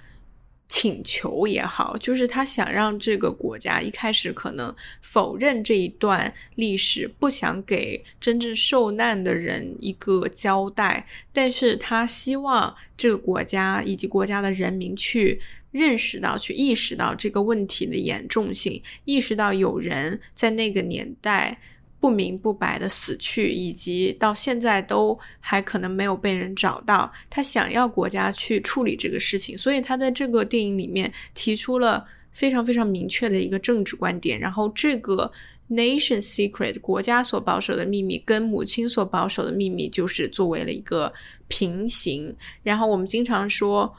[0.68, 21.58] 请求也好，就是他想让这个国家一开始可能否认这一段历史，不想给真正受难的人一个交代，但是他希望这个国家以及国家的人民去认识到、去意识到这个问题的严重性，意识到有人在那个年代。
[22.00, 27.12] 不明不白的死去，以及到现在都还可能没有被人找到。
[27.28, 34.38] 他想要国家去处理这个事情，所以他在这个电影里面提出了非常非常明确的一个政治观点。
[34.38, 35.30] 然后，这个
[35.68, 41.12] nation secret 国家所保守的秘密跟母亲所保守的秘密，就是作为了一个
[41.48, 42.34] 平行。
[42.62, 43.92] 然后，我们经常说。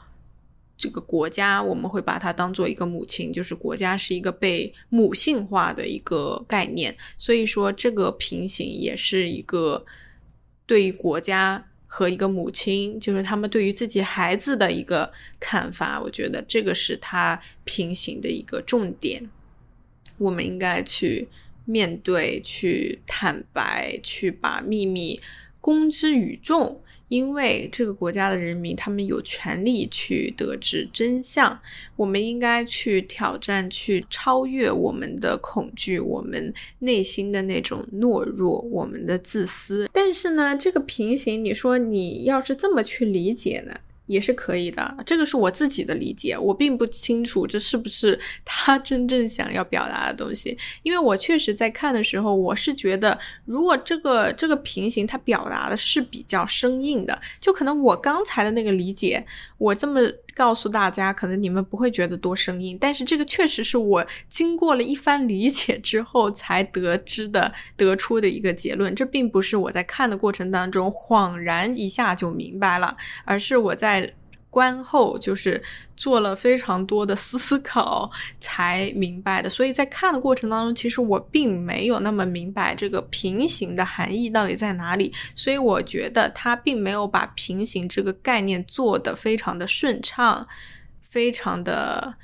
[0.80, 9.84] 这个国家，我们会把它当做一个母亲，就是国家是一个被母性化的一个概念，所以说这个平行也是一个
[10.64, 16.00] 对于国家和一个母亲，就是他们对于自己孩子的一个看法。
[16.00, 19.28] 我觉得这个是它平行的一个重点，
[20.16, 21.28] 我们应该去
[21.66, 25.20] 面对、去坦白、去把秘密
[25.60, 26.80] 公之于众。
[27.10, 31.60] 因为这个国家的人民，他们有权利去得知真相。
[31.96, 39.90] 我们应该去挑战，去超越我们的恐惧，我们内心的那种懦弱，我们的自私。
[39.92, 43.74] 但是呢，这个平行，你说你要是这么去理解呢？
[44.10, 50.58] 也是可以的，这个是我自己的理解，我并不清楚这是不是 他真正想要表达的东西。
[50.82, 59.24] 因为我确实在看的时候，我是觉得，如果这个这个平行，它表达的是比较生硬的，就可能我刚才的那个理解，
[59.58, 60.00] 我这么。
[60.34, 68.94] 告诉大家，可能你们不会觉得多生硬，但是这个确实是我经过了一番理解之后才得知的、得出的一个结论。
[68.94, 74.14] 这并不是我在看的过程当中恍然一下就明白了，而是我在。
[74.50, 75.62] 观后就是
[75.96, 78.10] 做了非常多的思考
[78.40, 90.46] 才明白的，所以在看的过程当中，其实我并没有那么明白这个平行的含义到底在哪里，所以我觉得他并没有把平行这个概念做得非常的顺畅，
[91.02, 92.14] 非常的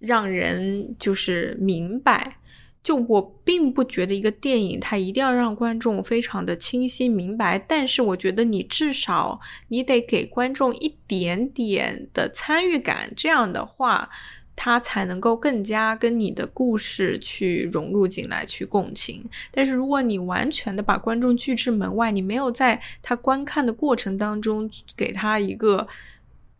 [0.00, 2.38] 让人就是明白。
[2.82, 14.10] 就我并不觉得一个电影它一定要让观众非常的清晰明白，但是我觉得你至少你得给观众一点点的参与感，这样的话
[14.56, 19.28] 他才能够更加跟你的故事去融入进来，去共情。
[19.50, 25.86] 但是如果你完全的把观众拒之门外，你没有在他观看的过程当中给他一个。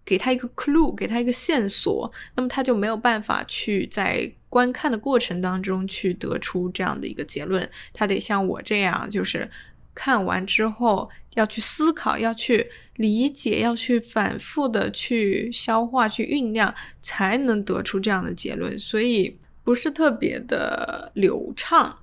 [0.04, 7.66] 给他一个 clue，给他一个线索，那么他就没有办法去在观看的过程当中去得出这样的一个结论。
[7.94, 9.50] 他得像我这样，就是
[9.94, 18.78] 看完之后要去思考，要去理解，要去反复的去消化、去酝酿，才能得出这样的结论。
[18.78, 21.98] 所以不是特别的流畅。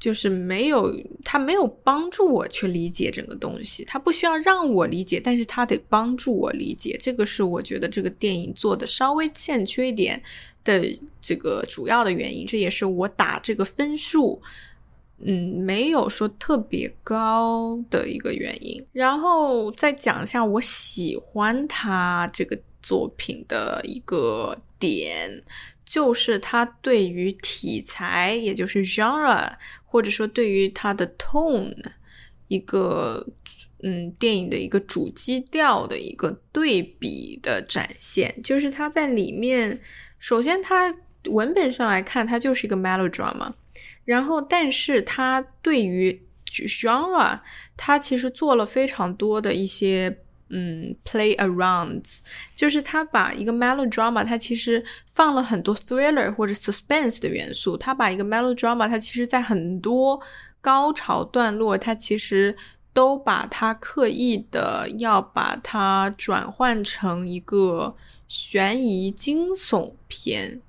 [0.00, 0.94] 就是没有，
[1.24, 10.22] 他没有帮助我去理解整个东西，他不需要让我理解，但是他得帮助我理解，这个是我觉得这个电影做的稍微欠缺一点
[10.68, 14.42] 的这个主要的原因，这也是我打这个分数
[15.20, 18.84] 嗯，没有说特别高的一个原因。
[18.92, 25.42] 然后再讲一下我喜欢他这个作品的一个点，
[25.84, 29.50] 就是他对于题材，也就是 genre，
[29.86, 31.74] 或者说对于他的 tone，
[32.46, 33.26] 一个
[33.82, 39.80] 嗯电影的一个主基调的一个对比的展现，就是他在里面，
[40.18, 40.94] 首先它
[41.30, 43.52] 文本上来看，它就是一个 melodrama。
[44.04, 47.38] 然后，但是它对于 genre，
[47.76, 52.20] 它其实做了非常多的一些嗯 play arounds，
[52.56, 57.76] 就是它把一个 melodrama，它其实放了很多 thriller 或者 suspense 的元素。
[57.76, 60.18] 它把一个 melodrama，它其实在很多
[60.62, 62.56] 高潮段落，它其实
[62.94, 67.94] 都把它刻意的要把它转换成一个
[68.28, 70.60] 悬疑惊悚片。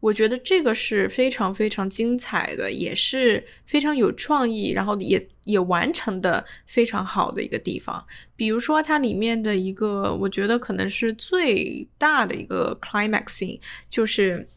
[0.00, 8.02] 我觉得这个是非常非常精彩的，也是非常有创意，然后也也完成的非常好的一个地方。
[8.34, 14.48] 比如说，它里面的一个，我觉得可能是最大的一个 climaxing，就是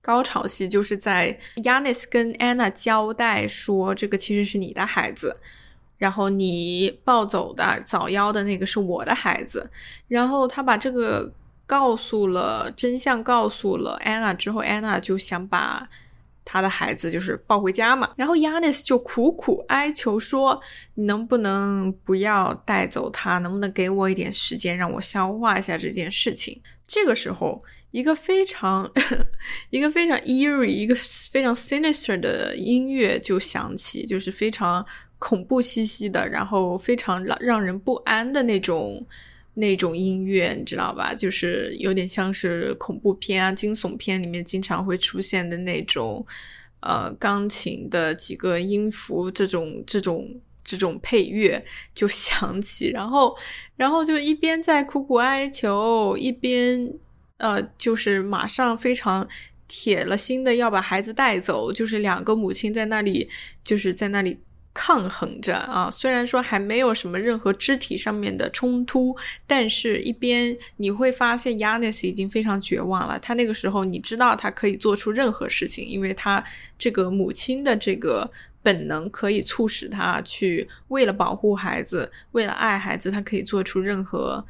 [0.00, 5.36] 高潮戏，就是在 Yanis 跟 Anna 交代说，这个其实是你的孩子，
[5.98, 9.68] 然后你抱走的早夭的那个是我的孩子，
[10.06, 11.32] 然后他把这个。
[11.70, 15.88] 告诉了真相，告诉了安娜之后，安娜就想把
[16.44, 18.10] 她的孩子就是抱回家嘛。
[18.16, 20.60] 然后 Yanis 就苦苦哀求说
[20.98, 23.38] ：“你能不能不要带走他？
[23.38, 27.62] 能不能给我一点时间，让我消化一下这件事情？”这个时候，
[27.92, 28.90] 一个非常
[29.70, 30.94] 一个非常 eerie、一个
[31.30, 34.84] 非常 sinister 的音乐就响起，就是非常
[35.20, 39.06] 恐怖兮兮的，然后非常让让人不安的那种。
[39.60, 41.14] 那种音乐你知道吧？
[41.14, 46.26] 就是有点像是恐怖片啊、惊悚片里面经常会出现的那种，
[46.80, 50.26] 呃，钢琴的几个音符，这种、这种、
[50.64, 53.36] 这种配乐就 响起，然后，
[53.76, 56.92] 然后就一边在苦苦哀求，一边
[57.36, 59.28] 呃，就是马上非常
[59.68, 63.28] 铁了心的要把孩子带走，就是两个母亲在那里，
[63.62, 64.38] 就是在那里。
[64.72, 69.16] 抗衡着啊，虽然说还没有什么任何肢体上面的冲突，
[69.46, 73.18] 但是一边你会发现 y a n s 已经非常绝望了。
[73.18, 76.42] 他那个时候，你知道他可以做出任何事情，因为他
[76.78, 78.30] 这个母亲的这个
[78.62, 84.46] 本能可以促使他去为了保护孩子，为了爱孩子，他可以做出任何。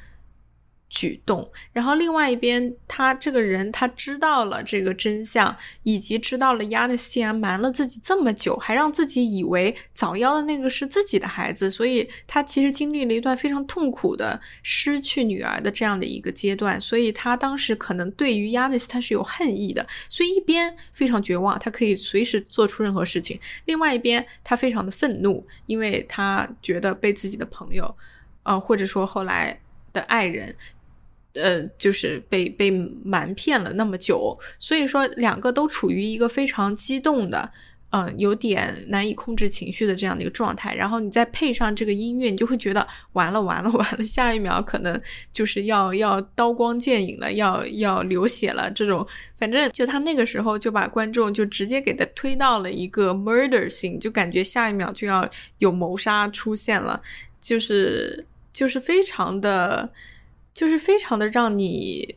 [0.91, 27.95] 举动，然后另外一边，他这个人他知道了这个真相，以及知道了亚尼斯竟然瞒了自己这么久，还让自己以为早夭的那个是自己的孩子，所以他其实经历了一段非常痛苦的失去女儿的这样的一个阶段，所以他当时可能对于亚尼斯他是有恨意的，所以一边非常绝望，他可以随时做出任何事情；另外一边他非常的愤怒，因为他觉得被自己的朋友，
[28.43, 29.61] 呃，或者说后来
[29.93, 30.57] 的爱人。
[31.35, 32.71] 呃，就是被被
[33.05, 37.53] 瞒骗了那么久，所以说两个都处于一个非常激动的，
[37.91, 40.75] 嗯，有点难以控制情绪的这样的一个状态。
[40.75, 45.01] 然后你再配上这个音乐，你就会觉得完了完了 完了，下一秒可能
[45.33, 48.69] 就是要要刀光剑影了，要要流血了。
[48.73, 49.07] 这种
[49.37, 57.01] 反正就他那个时候就把观众就直接给他推到了一个 murder scene，就感觉下一秒就要有谋杀出现了，
[57.41, 59.93] 就是就是非常的。
[60.61, 62.15] 就是非常的让你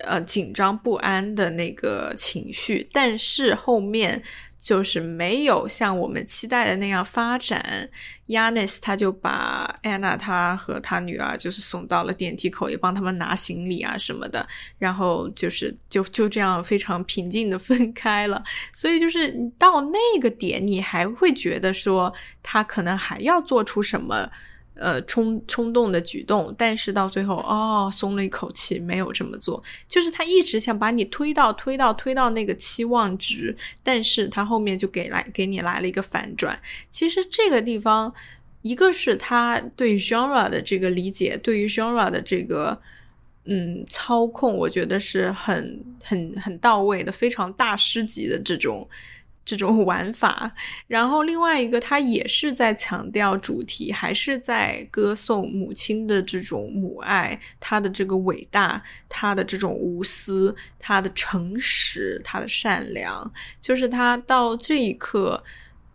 [0.00, 4.22] 呃紧张不安的那个情绪，但是后面
[4.60, 7.88] 就是没有像我们期待的那样发展。
[8.26, 14.46] Yanis 他就把 Anna 他和他女儿就是送到了电梯口，也帮他们拿行李啊什么的，
[14.78, 18.44] 然后就是就就这样非常平静的分开了。
[18.74, 24.30] 所以就是到那个点，你还会觉得说他可能还要做出什么。
[24.78, 29.62] 呃，冲冲动的举动，但是到最后，哦，松了一口气，没有这么做。
[29.88, 36.60] 就是他一直想把你推到推到推到那个期望值，但是他后面就给来给你来了一个反转。
[36.90, 38.12] 其实这个地方，
[38.60, 42.78] 一个是他对 genre 的这个理解，对于 genre 的这个
[43.46, 48.86] 嗯操控，我觉得是很很很到位的，非常大师级的这种。
[49.46, 50.52] 这种玩法，
[50.88, 65.42] 然后另外一个，他也是在强调主题，还是在歌颂母亲的这种母爱，他的这个伟大，他的这种无私，他的诚实，他的善良，就是他到这一刻，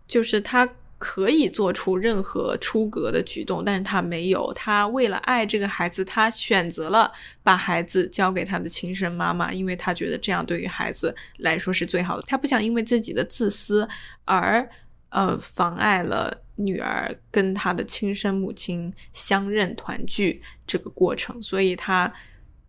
[0.08, 0.68] 就是他。
[1.02, 4.54] 可以做出任何出格的举动，但是他没有。
[4.54, 12.24] 他为了爱这个孩子，他选择了把孩子交给他的亲生妈妈，因为他觉得这样对于孩子来说是最好的。
[12.28, 13.90] 他不想因为自己的自私
[14.26, 14.70] 而
[15.10, 22.14] 呃，妨碍了女儿跟她的亲生母亲相认团聚这个过程，所以她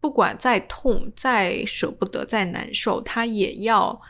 [0.01, 4.01] 不管再痛、再舍不得、再难受，她也要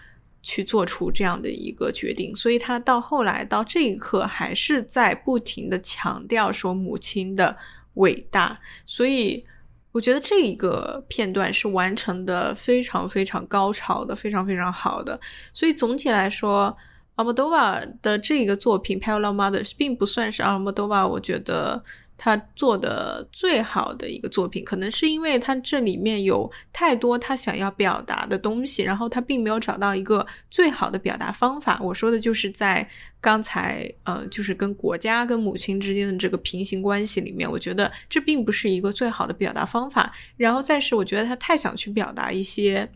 [0.42, 2.36] 去做出这样的一个决定。
[2.36, 7.56] 所以他到后来到这一刻，还是在不停的强调说母亲的
[7.94, 8.60] 伟大。
[8.84, 9.46] 所以。
[9.94, 15.20] 我觉得这一个片段是完成的非常非常高潮的，非常非常好的。
[15.52, 16.74] 所以总体来说，
[17.16, 21.84] 阿莫多瓦的这个作品《palamother》并不算是阿莫多瓦，我觉得。
[22.24, 31.80] 他做的最好的一个作品，可能是因为他这里面有太多他想要表达的东西，然后他并没有找到一个最好的表达方法。
[31.82, 32.88] 我说的就是在
[33.20, 40.14] 刚才，呃，就是跟国家跟母亲之间的这个平行关系里面，我觉得这并不是一个最好的表达方法。
[40.36, 42.88] 然后再是，我觉得他太想去表达一些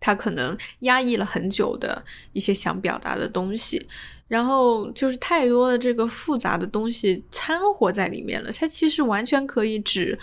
[0.00, 3.86] 他可能压抑了很久的一些想表达的东西。
[4.30, 10.16] 然后就是太多的这个复杂的东西掺和在里面了，它其实完全可以只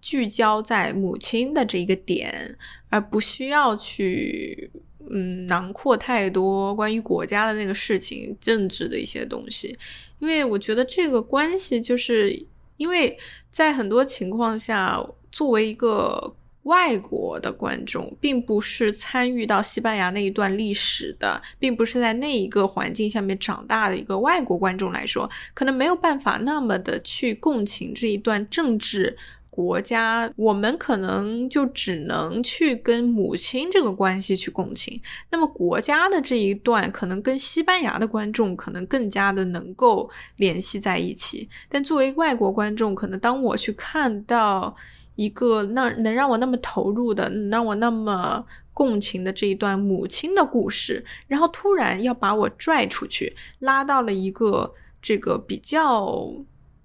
[0.00, 2.58] 聚焦在母亲的这一个点，
[2.88, 4.68] 而不需要去
[5.08, 9.78] 嗯囊括太多关于国家的那个事情、政治的一些东西，
[10.18, 12.44] 因为我觉得这个关系就是
[12.78, 13.16] 因为
[13.48, 15.00] 在很多情况下，
[15.30, 16.34] 作为一个。
[16.64, 29.16] 外国的观众并不是参与到西班牙那一段历史的，并不是在那一个环境下面长大的一个外国观众来说，可能没有办法那么的去共情这一段政治
[29.50, 30.32] 国家。
[30.36, 35.00] 我们可能就只能去跟母亲这个关系去共情。
[35.30, 41.48] 那么国家的这一段，可能跟西班牙的观众可能更加的能够联系在一起。
[41.68, 44.76] 但作为外国观众，可能当我去看到。
[45.14, 56.32] 一个那能让我那么投入的，让我那么共情的这一段母亲的故事，然后突然要把我拽出去，拉到了一个这个比较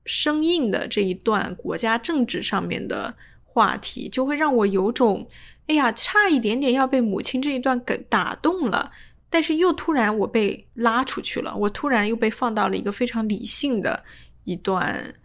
[0.06, 3.16] 生硬的这一段国家政治上面的
[3.46, 5.28] 话题，就会让我有种，
[5.68, 8.92] 哎呀，差一点点要被母亲这一段给打动了，
[9.30, 14.04] 但是又突然我被拉出去了，我突然又被放到了一个非常理性的
[14.44, 15.16] 一段。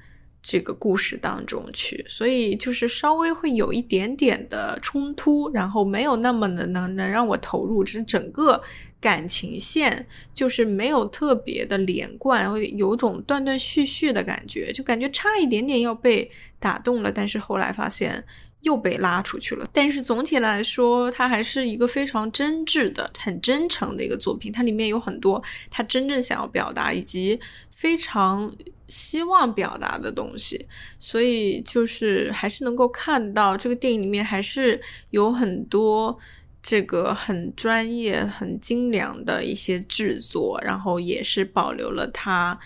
[0.43, 8.61] 这个故事当中去，所以就是稍微会有一点点的冲突，然后没有那么的能能让我投入，这整个
[9.01, 18.25] 感情线就是没有特别的连贯，会有种断断续续的感觉，就感觉差一点点要被打动了，但是后来发现。
[18.63, 24.51] 又被拉出去了，但是总体来说，它还是一个非常真挚的、很真诚的一个作品。
[24.53, 27.39] 它里面有很多他真正想要表达以及
[27.71, 28.53] 非常
[28.87, 30.67] 希望表达的东西，
[30.99, 36.17] 所以就是还是能够看到这个电影里面还是有很多
[36.63, 42.61] 这个很专业、很精良的一些制作，然后也是保留了它。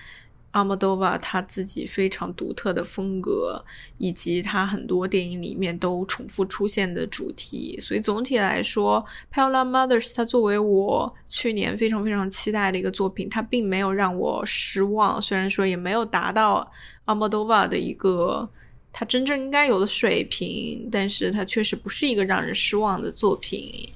[0.53, 3.63] 阿莫多瓦他自己非常独特的风格，
[3.99, 15.21] 以及他很多电影里面都重复出现的主题，所以总体来说，《p a l a Mothers》它作为我去年非常非常期待的一个作品，它并没有让我失望。
[15.21, 16.73] 虽然说也没有达到
[17.05, 18.49] 阿莫多瓦的一个
[18.93, 23.93] 他真正应该有的水平，但是它确实不是一个让人失望的作品。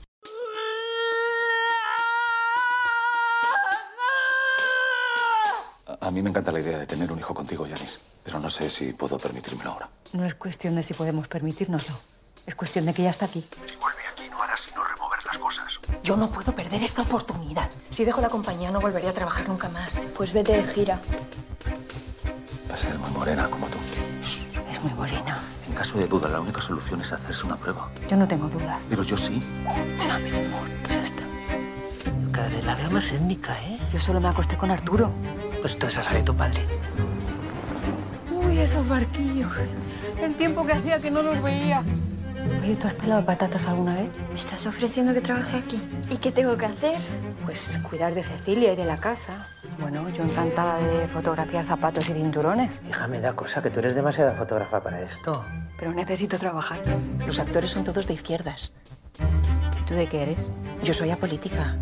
[6.11, 8.69] A mí me encanta la idea de tener un hijo contigo, Yanis, pero no sé
[8.69, 9.89] si puedo permitírmelo ahora.
[10.13, 11.95] No es cuestión de si podemos permitírnoslo.
[12.49, 13.41] Es cuestión de que ya está aquí.
[13.41, 15.79] Si vuelve aquí, no hará sino remover las cosas.
[16.03, 17.71] Yo no puedo perder esta oportunidad.
[17.91, 20.01] Si dejo la compañía, no volvería a trabajar nunca más.
[20.17, 21.01] Pues vete de gira.
[22.69, 23.79] Va a ser muy morena como tú.
[24.69, 25.39] Es muy morena.
[25.69, 27.89] En caso de duda, la única solución es hacerse una prueba.
[28.09, 28.83] Yo no tengo dudas.
[28.89, 29.35] Pero yo sí.
[29.35, 30.69] mi amor.
[30.89, 31.23] ¿Qué es esto?
[32.33, 33.79] Cada vez la veo más étnica, ¿eh?
[33.93, 35.13] Yo solo me acosté con Arturo.
[35.61, 36.63] Pues entonces esa de tu padre.
[38.33, 39.53] Uy, esos barquillos.
[40.21, 41.83] El tiempo que hacía que no los veía.
[42.63, 44.09] Oye, ¿tú has pelado patatas alguna vez?
[44.29, 45.83] ¿Me estás ofreciendo que trabaje aquí?
[46.11, 47.01] ¿Y qué tengo que hacer?
[47.45, 49.49] Pues cuidar de Cecilia y de la casa.
[49.79, 52.81] Bueno, yo encantada de fotografiar zapatos y cinturones.
[52.89, 55.45] Hija, me da cosa que tú eres demasiada fotógrafa para esto.
[55.79, 56.81] Pero necesito trabajar.
[57.27, 58.73] Los actores son todos de izquierdas.
[59.81, 60.51] ¿Y tú de qué eres?
[60.83, 61.75] Yo soy apolítica.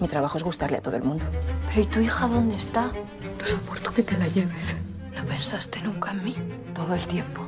[0.00, 1.24] Mi trabajo es gustarle a todo el mundo.
[1.68, 2.82] ¿Pero y tu hija dónde está?
[2.82, 4.76] No soporto que te la lleves.
[5.14, 6.36] ¿No pensaste nunca en mí?
[6.74, 7.42] Todo el tiempo.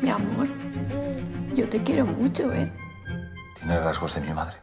[0.00, 0.48] Mi amor,
[1.54, 2.72] yo te quiero mucho, ¿eh?
[3.56, 4.61] Tiene rasgos de mi madre.